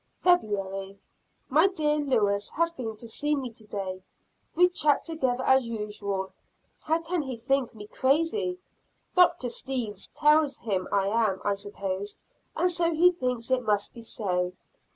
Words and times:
February. 0.17 0.97
My 1.47 1.67
dear 1.67 1.97
Lewis 1.97 2.49
has 2.53 2.73
been 2.73 2.95
to 2.95 3.07
see 3.07 3.35
me 3.35 3.53
today. 3.53 4.01
We 4.55 4.67
chat 4.69 5.05
together 5.05 5.43
as 5.43 5.67
usual; 5.67 6.31
how 6.79 7.01
can 7.03 7.21
he 7.21 7.37
think 7.37 7.75
me 7.75 7.85
crazy? 7.85 8.57
Dr. 9.15 9.47
Steeves 9.47 10.07
tells 10.15 10.57
him 10.57 10.87
I 10.91 11.05
am, 11.07 11.39
I 11.45 11.53
suppose, 11.53 12.17
and 12.55 12.71
so 12.71 12.91
he 12.95 13.11
thinks 13.11 13.51
it 13.51 13.61
must 13.61 13.93
be 13.93 14.01
so. 14.01 14.53